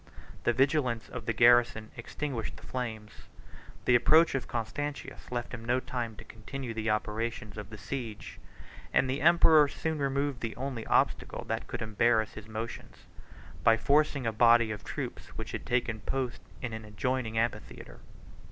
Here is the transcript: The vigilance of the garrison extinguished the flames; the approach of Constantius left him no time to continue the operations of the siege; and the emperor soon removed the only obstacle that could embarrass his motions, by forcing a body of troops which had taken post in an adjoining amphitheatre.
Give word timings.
The 0.45 0.51
vigilance 0.53 1.09
of 1.09 1.27
the 1.27 1.31
garrison 1.31 1.91
extinguished 1.95 2.57
the 2.57 2.65
flames; 2.65 3.27
the 3.85 3.93
approach 3.93 4.33
of 4.33 4.47
Constantius 4.47 5.31
left 5.31 5.53
him 5.53 5.63
no 5.63 5.79
time 5.79 6.15
to 6.15 6.23
continue 6.23 6.73
the 6.73 6.89
operations 6.89 7.55
of 7.55 7.69
the 7.69 7.77
siege; 7.77 8.39
and 8.91 9.07
the 9.07 9.21
emperor 9.21 9.67
soon 9.67 9.99
removed 9.99 10.39
the 10.41 10.55
only 10.55 10.87
obstacle 10.87 11.43
that 11.49 11.67
could 11.67 11.83
embarrass 11.83 12.33
his 12.33 12.47
motions, 12.47 13.05
by 13.63 13.77
forcing 13.77 14.25
a 14.25 14.33
body 14.33 14.71
of 14.71 14.83
troops 14.83 15.27
which 15.37 15.51
had 15.51 15.67
taken 15.67 15.99
post 15.99 16.41
in 16.63 16.73
an 16.73 16.83
adjoining 16.83 17.37
amphitheatre. 17.37 17.99